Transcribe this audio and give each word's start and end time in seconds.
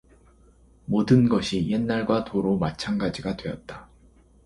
모든 0.85 1.29
것이 1.29 1.69
옛날과 1.69 2.23
도로 2.23 2.57
마찬가지가 2.57 3.37
되었다. 3.37 3.87